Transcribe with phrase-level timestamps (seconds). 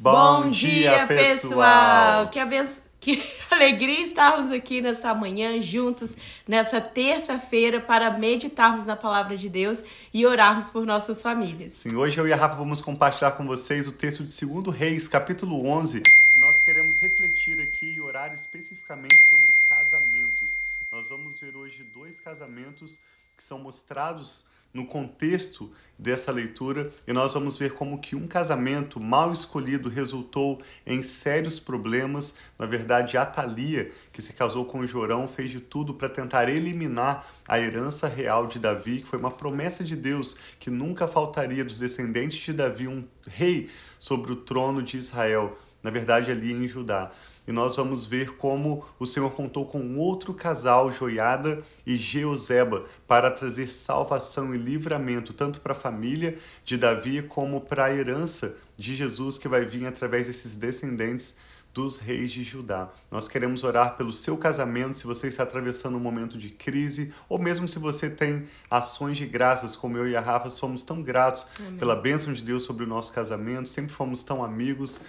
[0.00, 2.28] Bom, dia, pessoal!
[2.28, 2.80] Que, abenço...
[3.00, 9.82] que alegria estarmos aqui nessa manhã juntos, nessa terça-feira, para meditarmos na palavra de Deus
[10.14, 11.72] e orarmos por nossas famílias.
[11.78, 15.08] Sim, hoje eu e a Rafa vamos compartilhar com vocês o texto de 2 Reis,
[15.08, 16.00] capítulo 11.
[16.36, 20.56] Nós queremos refletir aqui e orar especificamente sobre casamentos.
[20.92, 23.00] Nós vamos ver hoje dois casamentos
[23.36, 29.00] que são mostrados no contexto dessa leitura e nós vamos ver como que um casamento
[29.00, 32.36] mal escolhido resultou em sérios problemas.
[32.56, 37.26] Na verdade, a Thalia, que se casou com Jorão, fez de tudo para tentar eliminar
[37.48, 41.80] a herança real de Davi, que foi uma promessa de Deus que nunca faltaria dos
[41.80, 45.58] descendentes de Davi um rei sobre o trono de Israel.
[45.82, 47.10] Na verdade, ali em Judá
[47.48, 53.30] e nós vamos ver como o Senhor contou com outro casal, Joiada e Jeozeba, para
[53.30, 58.94] trazer salvação e livramento, tanto para a família de Davi como para a herança de
[58.94, 61.34] Jesus que vai vir através desses descendentes
[61.72, 62.90] dos reis de Judá.
[63.10, 67.38] Nós queremos orar pelo seu casamento, se você está atravessando um momento de crise, ou
[67.38, 71.46] mesmo se você tem ações de graças, como eu e a Rafa somos tão gratos
[71.58, 71.78] Amém.
[71.78, 75.00] pela bênção de Deus sobre o nosso casamento, sempre fomos tão amigos,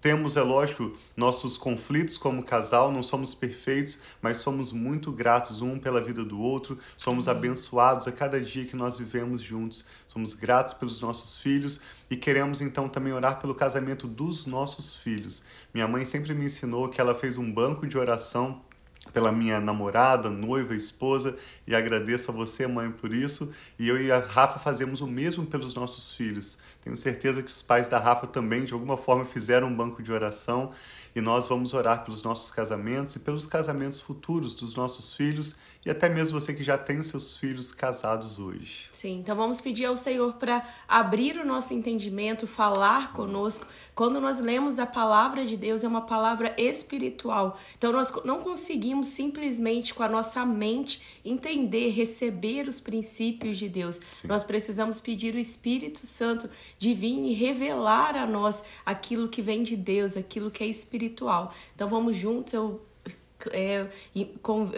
[0.00, 5.76] temos, é lógico, nossos conflitos como casal, não somos perfeitos, mas somos muito gratos um
[5.76, 10.72] pela vida do outro, somos abençoados a cada dia que nós vivemos juntos, somos gratos
[10.72, 15.42] pelos nossos filhos e queremos então também orar pelo casamento dos nossos filhos.
[15.74, 18.62] Minha mãe sempre me ensinou que ela fez um banco de oração
[19.12, 23.52] pela minha namorada, noiva, esposa, e agradeço a você, mãe, por isso.
[23.78, 26.58] E eu e a Rafa fazemos o mesmo pelos nossos filhos.
[26.82, 30.12] Tenho certeza que os pais da Rafa também, de alguma forma, fizeram um banco de
[30.12, 30.72] oração
[31.18, 35.56] e nós vamos orar pelos nossos casamentos e pelos casamentos futuros dos nossos filhos
[35.88, 38.88] e até mesmo você que já tem seus filhos casados hoje.
[38.92, 43.66] Sim, então vamos pedir ao Senhor para abrir o nosso entendimento, falar conosco.
[43.94, 47.58] Quando nós lemos a palavra de Deus, é uma palavra espiritual.
[47.76, 54.00] Então nós não conseguimos simplesmente com a nossa mente entender, receber os princípios de Deus.
[54.12, 54.28] Sim.
[54.28, 59.62] Nós precisamos pedir o Espírito Santo de vir e revelar a nós aquilo que vem
[59.62, 61.07] de Deus, aquilo que é espiritual.
[61.74, 62.80] Então vamos juntos, eu
[63.52, 63.86] é,
[64.42, 64.70] com,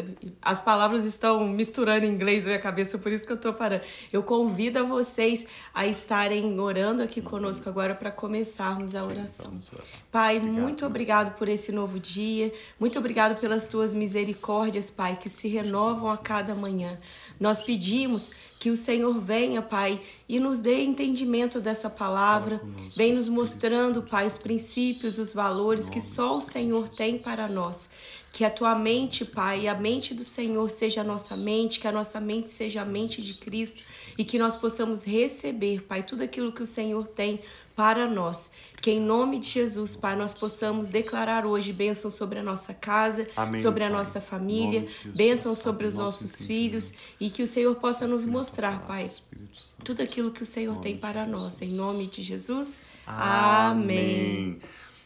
[0.43, 3.83] as palavras estão misturando em inglês na minha cabeça, por isso que eu estou parando.
[4.13, 9.57] Eu convido a vocês a estarem orando aqui conosco agora para começarmos a oração.
[10.11, 15.29] Pai, obrigado, muito obrigado por esse novo dia, muito obrigado pelas tuas misericórdias, Pai, que
[15.29, 16.99] se renovam a cada manhã.
[17.39, 19.99] Nós pedimos que o Senhor venha, Pai,
[20.29, 22.61] e nos dê entendimento dessa palavra,
[22.95, 27.89] vem nos mostrando, Pai, os princípios, os valores que só o Senhor tem para nós.
[28.33, 31.93] Que a tua mente, Pai, a mente do Senhor seja a nossa mente, que a
[31.93, 33.83] nossa mente seja a mente de Cristo
[34.17, 37.41] e que nós possamos receber, Pai, tudo aquilo que o Senhor tem
[37.75, 38.51] para nós.
[38.81, 43.25] Que em nome de Jesus, Pai, nós possamos declarar hoje bênção sobre a nossa casa,
[43.35, 43.99] Amém, sobre a pai.
[43.99, 49.07] nossa família, bênção sobre os nossos filhos e que o Senhor possa nos mostrar, Pai,
[49.83, 51.61] tudo aquilo que o Senhor tem para nós.
[51.63, 52.81] Em nome de Jesus.
[53.07, 54.57] Amém.
[54.57, 54.61] Amém.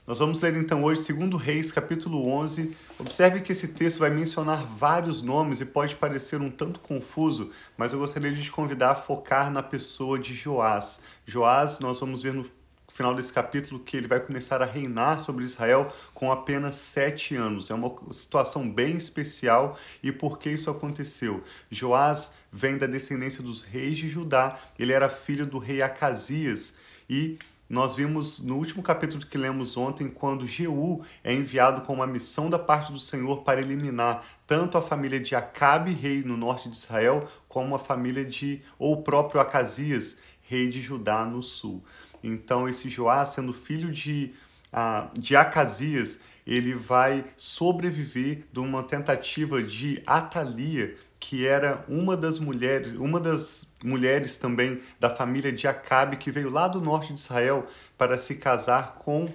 [0.07, 2.77] Nós vamos ler então hoje 2 Reis, capítulo 11.
[2.99, 7.95] Observe que esse texto vai mencionar vários nomes e pode parecer um tanto confuso, mas
[7.95, 11.01] eu gostaria de te convidar a focar na pessoa de Joás.
[11.25, 12.45] Joás, nós vamos ver no
[12.87, 17.71] final desse capítulo que ele vai começar a reinar sobre Israel com apenas sete anos.
[17.71, 19.79] É uma situação bem especial.
[20.03, 21.43] E por que isso aconteceu?
[21.71, 24.59] Joás vem da descendência dos reis de Judá.
[24.79, 26.75] Ele era filho do rei Acasias
[27.09, 27.39] e
[27.69, 32.51] nós vimos no último capítulo que lemos ontem, quando Jeú é enviado com uma missão
[32.51, 36.77] da parte do Senhor para eliminar tanto a família de Acabe, rei no norte de
[36.77, 41.83] Israel, como a família de, ou o próprio Acasias, rei de Judá no sul.
[42.23, 44.35] Então, esse Joás, sendo filho de,
[44.73, 52.39] uh, de Acasias, ele vai sobreviver de uma tentativa de Atalia, que era uma das
[52.39, 57.19] mulheres, uma das mulheres também da família de Acabe que veio lá do norte de
[57.19, 59.27] Israel para se casar com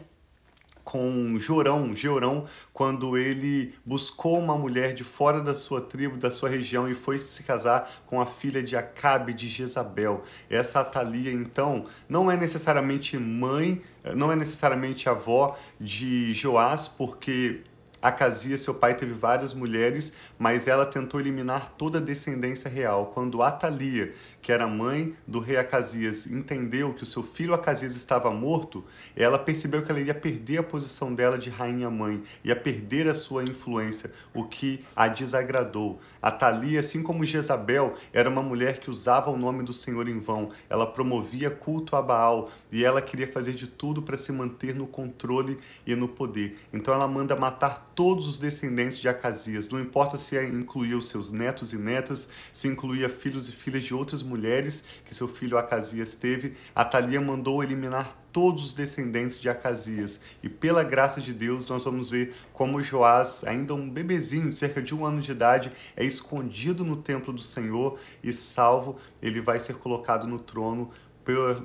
[0.84, 6.50] com Jorão, Jorão, quando ele buscou uma mulher de fora da sua tribo, da sua
[6.50, 10.24] região e foi se casar com a filha de Acabe de Jezabel.
[10.50, 13.84] Essa Atalia, então, não é necessariamente mãe,
[14.16, 17.62] não é necessariamente avó de Joás, porque
[18.02, 23.08] Acasia, seu pai, teve várias mulheres, mas ela tentou eliminar toda a descendência real.
[23.14, 28.32] Quando Atalia, que era mãe do rei Acasias, entendeu que o seu filho Acasias estava
[28.32, 28.84] morto,
[29.16, 33.44] ela percebeu que ela iria perder a posição dela de rainha-mãe, ia perder a sua
[33.44, 36.00] influência, o que a desagradou.
[36.22, 40.20] A Thalia, assim como Jezabel, era uma mulher que usava o nome do Senhor em
[40.20, 40.52] vão.
[40.70, 44.88] Ela promovia culto a Baal e ela queria fazer de tudo para se manter no
[44.88, 46.58] controle e no poder.
[46.72, 51.32] Então ela manda matar todos os descendentes de Acasias, não importa se incluía os seus
[51.32, 56.16] netos e netas, se incluía filhos e filhas de outras mulheres que seu filho Acasias
[56.16, 60.22] teve, Atalia mandou eliminar todos os descendentes de Acasias.
[60.44, 64.82] E pela graça de Deus, nós vamos ver como Joás, ainda um bebezinho de cerca
[64.82, 69.60] de um ano de idade, é escondido no templo do Senhor e salvo, ele vai
[69.60, 70.92] ser colocado no trono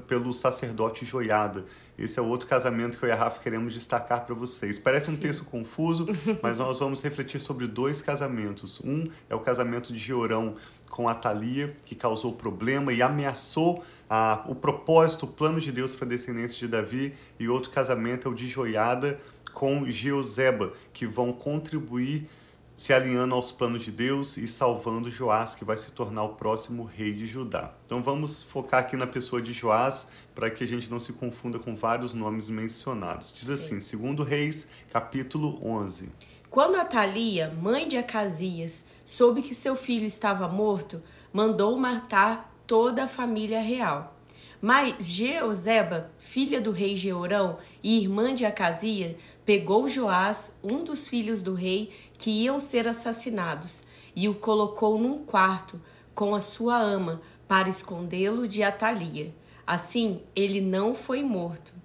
[0.07, 1.65] pelo sacerdote Joiada.
[1.97, 4.79] Esse é outro casamento que eu e a Rafa queremos destacar para vocês.
[4.79, 5.21] Parece um Sim.
[5.21, 6.07] texto confuso,
[6.43, 8.81] mas nós vamos refletir sobre dois casamentos.
[8.85, 10.57] Um é o casamento de Georão
[10.95, 15.93] com a Thalia, que causou problema e ameaçou a, o propósito, o plano de Deus
[15.93, 17.15] para a descendência de Davi.
[17.37, 19.21] E outro casamento é o de Joiada
[19.53, 22.29] com Jeozeba, que vão contribuir
[22.77, 26.85] se alinhando aos planos de Deus e salvando Joás, que vai se tornar o próximo
[26.85, 27.73] rei de Judá.
[27.85, 31.59] Então vamos focar aqui na pessoa de Joás, para que a gente não se confunda
[31.59, 33.33] com vários nomes mencionados.
[33.33, 36.09] Diz assim, segundo Reis, capítulo 11.
[36.55, 41.03] Quando Atalia, mãe de Acasias, soube que seu filho estava morto,
[41.33, 44.17] mandou matar toda a família real.
[44.63, 51.43] Mas Jeozeba, filha do rei Jeorão e irmã de Acasias, pegou Joás, um dos filhos
[51.43, 53.83] do rei, que iam ser assassinados,
[54.15, 55.83] e o colocou num quarto
[56.15, 59.35] com a sua ama para escondê-lo de Atalia.
[59.67, 61.84] Assim, ele não foi morto.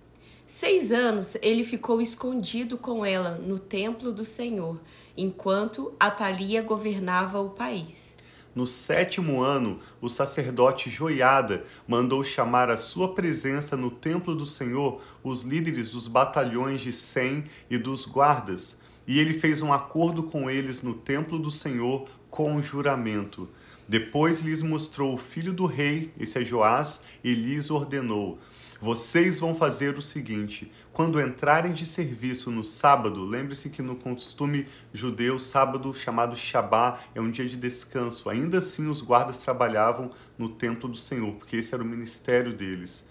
[0.52, 4.82] Seis anos ele ficou escondido com ela no templo do Senhor,
[5.16, 8.16] enquanto Atalia governava o país.
[8.56, 15.00] No sétimo ano, o sacerdote Joiada mandou chamar à sua presença no templo do Senhor
[15.24, 20.50] os líderes dos batalhões de Sem e dos guardas, e ele fez um acordo com
[20.50, 23.48] eles no templo do Senhor com um juramento.
[23.88, 28.40] Depois lhes mostrou o filho do rei, esse é Joás, e lhes ordenou:
[28.82, 34.68] vocês vão fazer o seguinte: quando entrarem de serviço no sábado, lembre-se que no costume
[34.94, 38.30] judeu, sábado chamado Shabá é um dia de descanso.
[38.30, 43.08] Ainda assim, os guardas trabalhavam no templo do Senhor, porque esse era o ministério deles.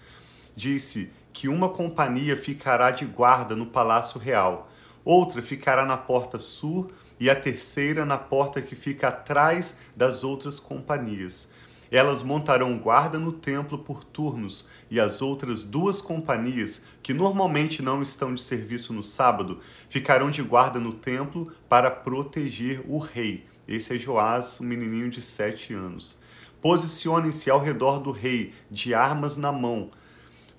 [0.55, 4.71] Disse que uma companhia ficará de guarda no palácio real,
[5.05, 10.59] outra ficará na porta sul e a terceira na porta que fica atrás das outras
[10.59, 11.49] companhias.
[11.91, 18.01] Elas montarão guarda no templo por turnos, e as outras duas companhias, que normalmente não
[18.01, 19.59] estão de serviço no sábado,
[19.89, 23.47] ficarão de guarda no templo para proteger o rei.
[23.67, 26.19] Esse é Joás, um menininho de sete anos.
[26.61, 29.89] Posicionem-se ao redor do rei, de armas na mão.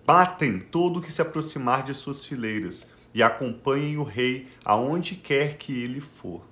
[0.04, 5.56] Batem todo o que se aproximar de suas fileiras, e acompanhem o rei aonde quer
[5.56, 6.49] que ele for.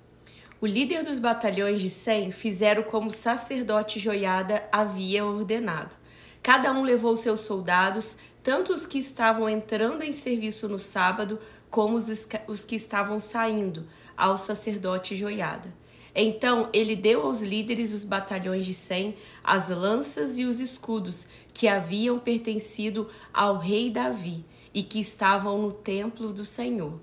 [0.61, 5.95] O líder dos batalhões de Sem fizeram como o sacerdote Joiada havia ordenado.
[6.43, 11.39] Cada um levou seus soldados, tanto os que estavam entrando em serviço no sábado,
[11.69, 15.73] como os, que estavam saindo, ao sacerdote Joiada.
[16.13, 21.69] Então ele deu aos líderes dos batalhões de Sem as lanças e os escudos que
[21.69, 26.99] haviam pertencido ao rei Davi e que estavam no templo do Senhor.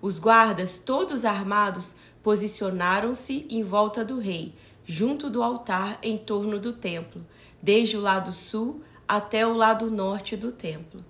[0.00, 4.54] Os guardas, todos armados, posicionaram-se em volta do rei,
[4.86, 7.24] junto do altar em torno do templo,
[7.62, 11.04] desde o lado sul até o lado norte do templo.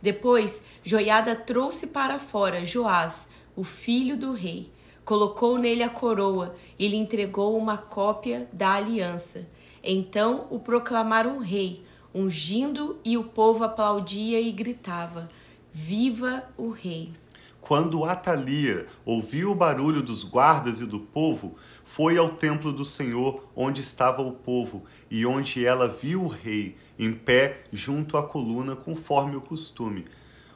[0.00, 4.70] Depois, Joiada trouxe para fora Joás, o filho do rei,
[5.04, 9.48] colocou nele a coroa e lhe entregou uma cópia da aliança.
[9.82, 11.82] Então o proclamaram rei,
[12.14, 15.28] ungindo, e o povo aplaudia e gritava:
[15.72, 17.12] Viva o rei!
[17.60, 23.44] Quando Atalia ouviu o barulho dos guardas e do povo, foi ao templo do Senhor,
[23.54, 28.74] onde estava o povo, e onde ela viu o rei, em pé junto à coluna,
[28.74, 30.06] conforme o costume.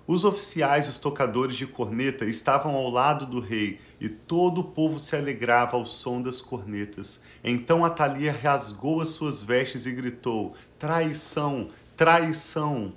[0.06, 4.98] Os oficiais os tocadores de corneta estavam ao lado do rei, e todo o povo
[4.98, 7.22] se alegrava ao som das cornetas.
[7.44, 11.68] Então Atalia rasgou as suas vestes e gritou: Traição!
[11.96, 12.92] Traição!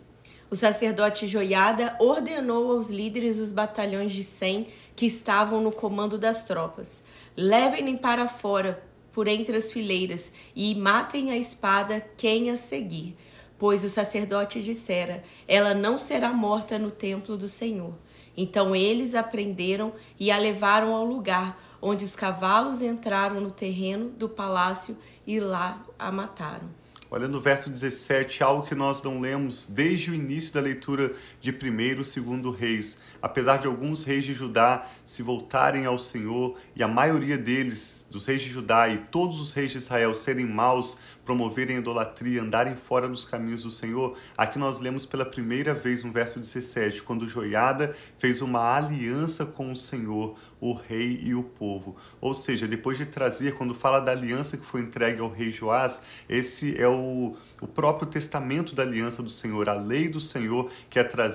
[0.50, 6.44] O sacerdote Joiada ordenou aos líderes dos batalhões de Sem que estavam no comando das
[6.44, 7.04] tropas:
[7.36, 13.18] levem-nem para fora, por entre as fileiras, e matem a espada quem a seguir.
[13.58, 17.94] Pois o sacerdote dissera: Ela não será morta no templo do Senhor.
[18.38, 24.10] Então eles a prenderam e a levaram ao lugar onde os cavalos entraram no terreno
[24.10, 26.70] do palácio e lá a mataram.
[27.16, 31.52] Olha no verso 17, algo que nós não lemos desde o início da leitura de
[31.52, 32.16] 1 e 2
[32.58, 32.98] Reis.
[33.22, 38.25] Apesar de alguns reis de Judá se voltarem ao Senhor e a maioria deles, dos
[38.25, 43.08] reis de Judá e todos os reis de Israel, serem maus, promoverem idolatria, andarem fora
[43.08, 47.96] dos caminhos do Senhor, aqui nós lemos pela primeira vez no verso 17, quando Joiada
[48.18, 51.96] fez uma aliança com o Senhor, o rei e o povo.
[52.22, 56.02] Ou seja, depois de trazer, quando fala da aliança que foi entregue ao rei Joás,
[56.30, 61.00] esse é o, o próprio testamento da aliança do Senhor, a lei do Senhor que
[61.00, 61.35] é trazida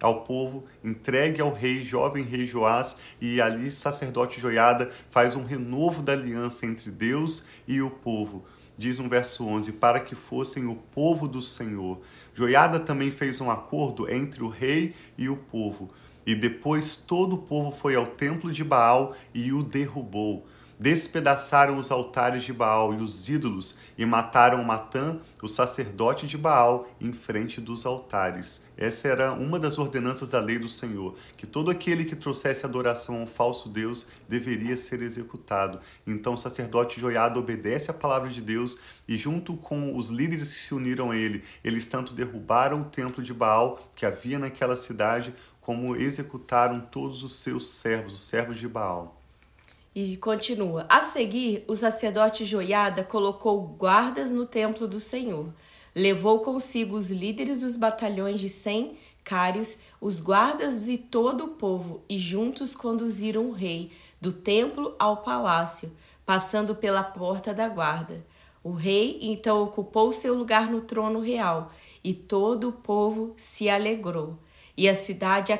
[0.00, 6.02] ao povo, entregue ao rei, jovem rei Joás, e ali sacerdote Joiada faz um renovo
[6.02, 8.44] da aliança entre Deus e o povo
[8.78, 12.00] diz no verso 11, para que fossem o povo do Senhor.
[12.34, 15.90] Joiada também fez um acordo entre o rei e o povo.
[16.26, 20.46] E depois todo o povo foi ao templo de Baal e o derrubou
[20.78, 26.88] despedaçaram os altares de Baal e os ídolos e mataram Matã, o sacerdote de Baal,
[27.00, 28.66] em frente dos altares.
[28.76, 33.16] Essa era uma das ordenanças da lei do Senhor, que todo aquele que trouxesse adoração
[33.16, 35.80] a um falso Deus deveria ser executado.
[36.06, 38.78] Então o sacerdote Joiada obedece à palavra de Deus
[39.08, 43.22] e junto com os líderes que se uniram a ele, eles tanto derrubaram o templo
[43.22, 48.68] de Baal que havia naquela cidade, como executaram todos os seus servos, os servos de
[48.68, 49.25] Baal.
[49.96, 55.50] E continua: A seguir, o sacerdote Joiada colocou guardas no templo do Senhor.
[55.94, 62.02] Levou consigo os líderes dos batalhões de cem cários, os guardas e todo o povo,
[62.10, 65.90] e juntos conduziram o rei do templo ao palácio,
[66.26, 68.22] passando pela porta da guarda.
[68.62, 71.72] O rei então ocupou seu lugar no trono real,
[72.04, 74.36] e todo o povo se alegrou.
[74.76, 75.52] E a cidade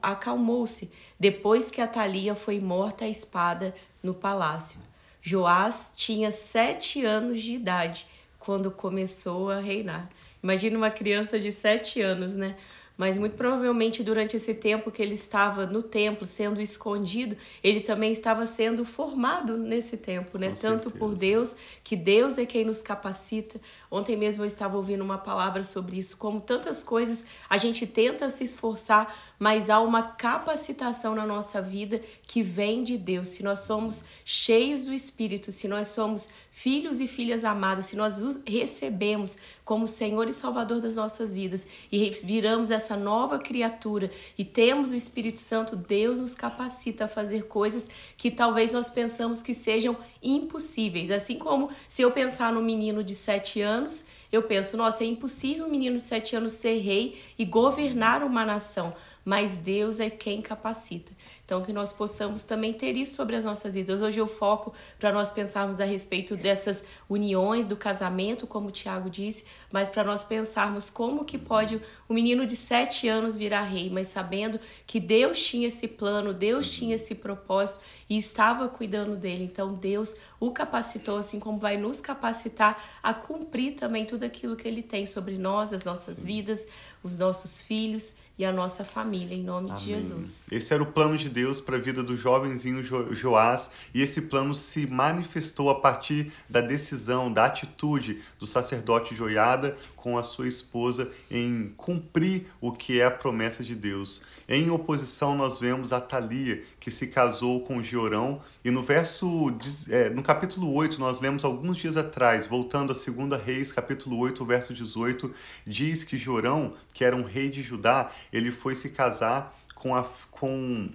[0.00, 4.80] acalmou-se depois que Atalia foi morta à espada no palácio.
[5.20, 8.06] Joás tinha sete anos de idade
[8.38, 10.08] quando começou a reinar.
[10.42, 12.56] Imagina uma criança de sete anos, né?
[12.96, 18.12] Mas muito provavelmente durante esse tempo que ele estava no templo sendo escondido, ele também
[18.12, 20.48] estava sendo formado nesse tempo, né?
[20.50, 20.98] Com Tanto certeza.
[20.98, 23.60] por Deus, que Deus é quem nos capacita.
[23.90, 28.30] Ontem mesmo eu estava ouvindo uma palavra sobre isso, como tantas coisas a gente tenta
[28.30, 33.28] se esforçar, mas há uma capacitação na nossa vida que vem de Deus.
[33.28, 38.20] Se nós somos cheios do Espírito, se nós somos filhos e filhas amadas, se nós
[38.20, 44.44] os recebemos como Senhor e Salvador das nossas vidas e viramos essa nova criatura e
[44.44, 49.54] temos o Espírito Santo, Deus nos capacita a fazer coisas que talvez nós pensamos que
[49.54, 51.10] sejam impossíveis.
[51.10, 55.66] Assim como se eu pensar no menino de sete anos, eu penso, nossa, é impossível
[55.66, 60.40] um menino de sete anos ser rei e governar uma nação mas Deus é quem
[60.40, 61.12] capacita.
[61.44, 64.00] Então, que nós possamos também ter isso sobre as nossas vidas.
[64.00, 69.10] Hoje eu foco para nós pensarmos a respeito dessas uniões do casamento, como o Tiago
[69.10, 73.90] disse, mas para nós pensarmos como que pode um menino de sete anos virar rei,
[73.90, 79.44] mas sabendo que Deus tinha esse plano, Deus tinha esse propósito e estava cuidando dele.
[79.44, 84.66] Então, Deus o capacitou, assim como vai nos capacitar a cumprir também tudo aquilo que
[84.66, 86.26] ele tem sobre nós, as nossas Sim.
[86.26, 86.66] vidas,
[87.02, 89.80] os nossos filhos e a nossa família, em nome Amém.
[89.80, 90.46] de Jesus.
[90.50, 94.22] Esse era o plano de Deus para a vida do jovenzinho jo Joás, e esse
[94.22, 100.48] plano se manifestou a partir da decisão, da atitude do sacerdote Joiada com a sua
[100.48, 104.24] esposa em cumprir o que é a promessa de Deus.
[104.48, 109.56] Em oposição, nós vemos a Thalia, que se casou com Georão, e no verso,
[109.88, 114.44] é, no capítulo 8, nós lemos alguns dias atrás, voltando a 2 Reis, capítulo 8,
[114.44, 115.32] verso 18,
[115.64, 120.04] diz que Georão, que era um rei de Judá, ele foi se casar com, a,
[120.32, 120.90] com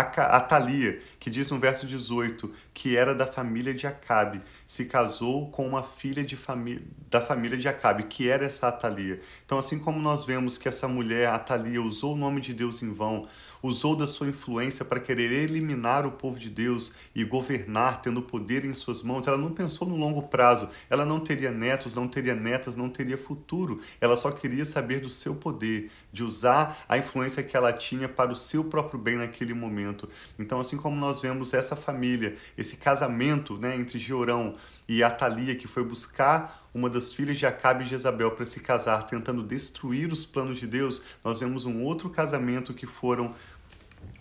[0.00, 5.50] a, Thalia, que diz no verso 18 que era da família de Acabe, se casou
[5.50, 9.20] com uma filha de família, da família de Acabe, que era essa Atalia.
[9.46, 12.92] Então, assim como nós vemos que essa mulher, Atalia, usou o nome de Deus em
[12.92, 13.26] vão,
[13.66, 18.64] usou da sua influência para querer eliminar o povo de Deus e governar, tendo poder
[18.64, 19.26] em suas mãos.
[19.26, 23.18] Ela não pensou no longo prazo, ela não teria netos, não teria netas, não teria
[23.18, 23.80] futuro.
[24.00, 28.32] Ela só queria saber do seu poder, de usar a influência que ela tinha para
[28.32, 30.08] o seu próprio bem naquele momento.
[30.38, 34.54] Então, assim como nós vemos essa família, esse casamento né, entre Georão
[34.88, 39.04] e Atalia, que foi buscar uma das filhas de Acabe e Jezabel para se casar,
[39.04, 43.34] tentando destruir os planos de Deus, nós vemos um outro casamento que foram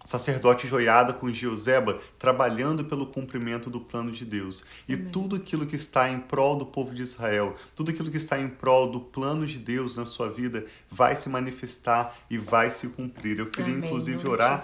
[0.05, 4.63] sacerdote Joiada com Jeozeba trabalhando pelo cumprimento do plano de Deus.
[4.87, 5.07] E Amém.
[5.09, 8.47] tudo aquilo que está em prol do povo de Israel, tudo aquilo que está em
[8.47, 13.39] prol do plano de Deus na sua vida vai se manifestar e vai se cumprir.
[13.39, 13.85] Eu queria Amém.
[13.85, 14.63] inclusive orar.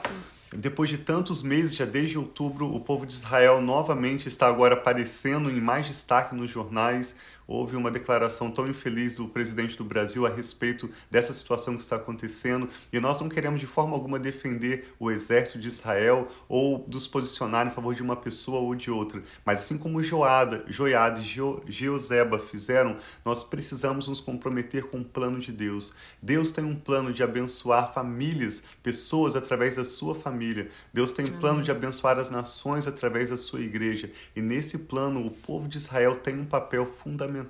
[0.55, 5.49] Depois de tantos meses, já desde outubro, o povo de Israel novamente está agora aparecendo
[5.49, 7.15] em mais destaque nos jornais
[7.51, 11.97] houve uma declaração tão infeliz do presidente do Brasil a respeito dessa situação que está
[11.97, 17.07] acontecendo e nós não queremos de forma alguma defender o exército de Israel ou nos
[17.07, 21.71] posicionar em favor de uma pessoa ou de outra, mas assim como Joada, Joiada e
[21.71, 25.93] Geozeba fizeram, nós precisamos nos comprometer com o plano de Deus.
[26.21, 30.69] Deus tem um plano de abençoar famílias, pessoas através da sua família.
[30.93, 34.11] Deus tem um plano de abençoar as nações através da sua igreja.
[34.35, 37.40] E nesse plano, o povo de Israel tem um papel fundamental,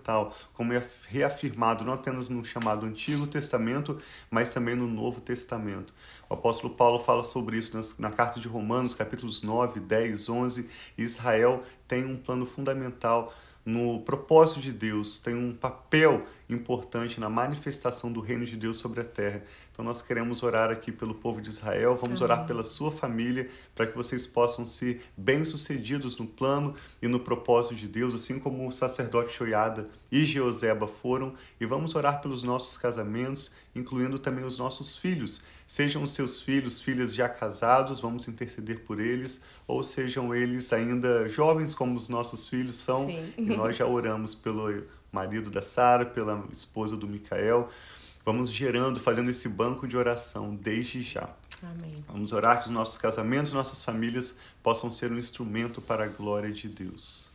[0.54, 5.94] como é reafirmado não apenas no chamado Antigo Testamento, mas também no Novo Testamento.
[6.30, 10.70] O apóstolo Paulo fala sobre isso na carta de Romanos, capítulos 9, 10, 11.
[10.98, 13.34] Israel tem um plano fundamental
[13.66, 19.02] no propósito de Deus, tem um papel importante na manifestação do reino de Deus sobre
[19.02, 19.44] a terra.
[19.72, 22.34] Então nós queremos orar aqui pelo povo de Israel, vamos Amém.
[22.34, 27.76] orar pela sua família, para que vocês possam ser bem-sucedidos no plano e no propósito
[27.76, 32.78] de Deus, assim como o sacerdote Shoiada e Jeoseba foram, e vamos orar pelos nossos
[32.78, 35.44] casamentos, incluindo também os nossos filhos.
[35.72, 41.30] Sejam os seus filhos, filhas já casados, vamos interceder por eles, ou sejam eles ainda
[41.30, 43.34] jovens como os nossos filhos são, Sim.
[43.38, 47.70] e nós já oramos pelo marido da Sara, pela esposa do Micael.
[48.26, 51.30] Vamos gerando, fazendo esse banco de oração desde já.
[51.64, 51.94] Amém.
[52.06, 56.52] Vamos orar que os nossos casamentos, nossas famílias possam ser um instrumento para a glória
[56.52, 57.31] de Deus.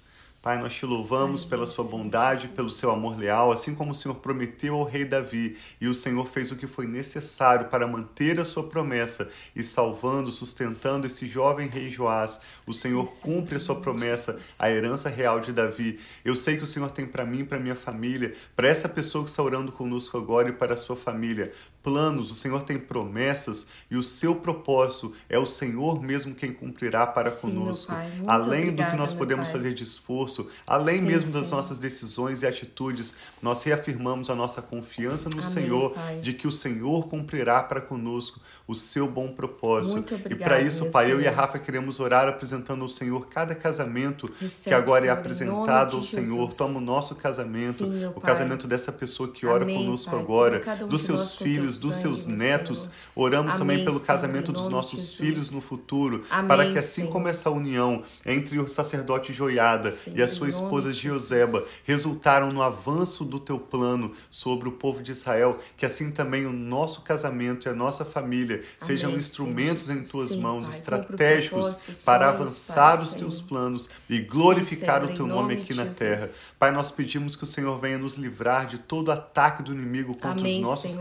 [0.47, 4.15] Pai, nós te louvamos pela sua bondade, pelo seu amor leal, assim como o Senhor
[4.15, 8.45] prometeu ao rei Davi, e o Senhor fez o que foi necessário para manter a
[8.45, 12.41] sua promessa e salvando, sustentando esse jovem rei Joás.
[12.65, 15.99] O Senhor cumpre a sua promessa, a herança real de Davi.
[16.25, 19.31] Eu sei que o Senhor tem para mim, para minha família, para essa pessoa que
[19.31, 21.53] está orando conosco agora e para a sua família,
[21.87, 27.07] planos, o Senhor tem promessas e o seu propósito é o Senhor mesmo quem cumprirá
[27.07, 27.93] para sim, conosco.
[28.27, 31.55] Além obrigada, do que nós podemos fazer de esforço além sim, mesmo das sim.
[31.55, 36.17] nossas decisões e atitudes, nós reafirmamos a nossa confiança no Amém, Senhor, Pai.
[36.17, 39.95] de que o Senhor cumprirá para conosco o seu bom propósito.
[39.95, 41.21] Muito obrigada, e para isso, Pai, Senhor.
[41.21, 45.13] eu e a Rafa queremos orar apresentando ao Senhor cada casamento Recebe, que agora Senhor,
[45.13, 46.53] é apresentado ao Senhor.
[46.53, 47.85] Toma o nosso casamento,
[48.17, 52.27] o casamento dessa pessoa que ora Amém, conosco pai, agora, dos seus filhos, dos seus
[52.27, 52.83] netos.
[52.83, 52.95] Senhor.
[53.15, 57.51] Oramos Amém, também pelo casamento dos nossos filhos no futuro, para que assim como essa
[57.51, 63.59] união entre o sacerdote Joiada e a sua esposa Gioseba resultaram no avanço do teu
[63.59, 68.05] plano sobre o povo de Israel, que assim também o nosso casamento e a nossa
[68.05, 68.67] família Amém.
[68.79, 75.05] sejam instrumentos em tuas Sim, mãos, pai, estratégicos para avançar os teus planos e glorificar
[75.05, 76.29] Sim, o teu nome aqui na terra.
[76.59, 80.41] Pai, nós pedimos que o Senhor venha nos livrar de todo ataque do inimigo contra
[80.41, 80.97] Amém, os nossos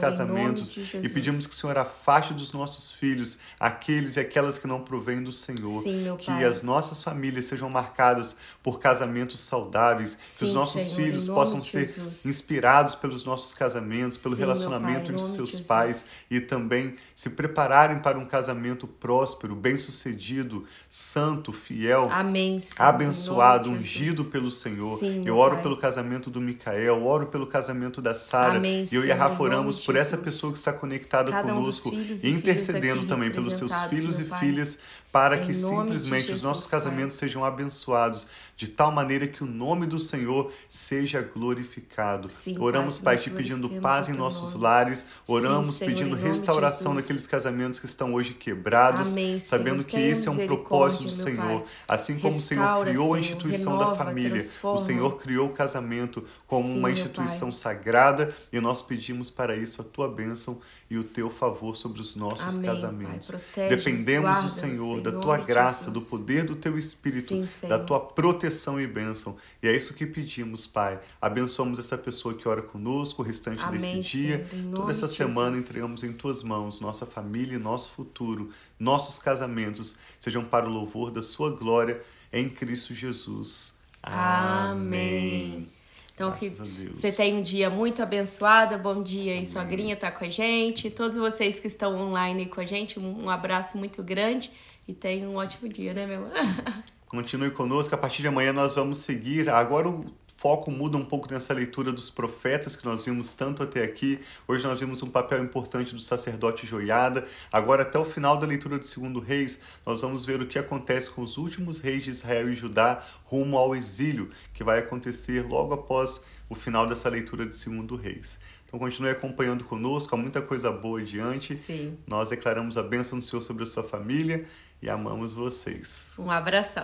[0.66, 4.68] Senhor, casamentos e pedimos que o Senhor afaste dos nossos filhos aqueles e aquelas que
[4.68, 5.82] não provêm do Senhor.
[5.82, 10.96] Sim, que as nossas famílias sejam marcadas por casamentos saudáveis, Sim, que os nossos Senhor,
[10.96, 12.26] filhos possam ser Jesus.
[12.26, 18.00] inspirados pelos nossos casamentos, pelo Sim, relacionamento pai, entre seus pais e também se prepararem
[18.00, 25.00] para um casamento próspero, bem-sucedido, santo, fiel, Amém, abençoado, ungido pelo Senhor.
[25.26, 28.62] Eu oro pelo casamento do Micael, oro pelo casamento da Sara.
[28.66, 32.28] E eu e a Rafa oramos por essa pessoa que está conectada Cada conosco, um
[32.28, 34.80] intercedendo também pelos seus filhos e filhas,
[35.16, 37.30] para em que simplesmente os nossos casamentos Pai.
[37.30, 42.28] sejam abençoados de tal maneira que o nome do Senhor seja glorificado.
[42.28, 44.64] Sim, oramos, Pai, te pedindo paz em nossos nome.
[44.64, 50.28] lares, oramos Sim, pedindo restauração naqueles casamentos que estão hoje quebrados, Amém, sabendo que esse
[50.28, 51.62] é um propósito do Senhor.
[51.62, 51.70] Pai.
[51.88, 54.76] Assim como Restaura, o Senhor criou a instituição renova, da família, transforma.
[54.76, 59.82] o Senhor criou o casamento como Sim, uma instituição sagrada e nós pedimos para isso
[59.82, 63.32] a tua bênção e o teu favor sobre os nossos Amém, casamentos.
[63.56, 68.80] Dependemos do Senhor, da tua graça, do poder do teu Espírito, Sim, da tua proteção
[68.80, 69.36] e bênção.
[69.64, 71.00] E é isso que pedimos, Pai.
[71.20, 74.48] Abençoamos essa pessoa que ora conosco, o restante Amém, desse dia.
[74.74, 78.52] Toda essa semana entregamos em tuas mãos nossa família e nosso futuro.
[78.80, 83.74] Nossos casamentos sejam para o louvor da sua glória em Cristo Jesus.
[84.04, 85.75] Amém.
[86.16, 88.78] Então, que você tenha um dia muito abençoado.
[88.78, 90.90] Bom dia aí, sogrinha tá com a gente.
[90.90, 94.50] Todos vocês que estão online com a gente, um abraço muito grande
[94.88, 96.32] e tenha um ótimo dia, né, meu amor?
[97.06, 97.94] Continue conosco.
[97.94, 99.50] A partir de amanhã nós vamos seguir.
[99.50, 100.06] Agora o
[100.46, 104.20] foco muda um pouco nessa leitura dos profetas que nós vimos tanto até aqui.
[104.48, 107.26] Hoje nós vimos um papel importante do sacerdote Joiada.
[107.52, 111.10] Agora, até o final da leitura do segundo reis, nós vamos ver o que acontece
[111.10, 115.74] com os últimos reis de Israel e Judá rumo ao exílio, que vai acontecer logo
[115.74, 118.40] após o final dessa leitura de segundo reis.
[118.68, 121.58] Então continue acompanhando conosco, há muita coisa boa adiante.
[121.58, 121.98] Sim.
[122.06, 124.46] Nós declaramos a bênção do Senhor sobre a sua família
[124.80, 126.14] e amamos vocês.
[126.20, 126.74] Um abração.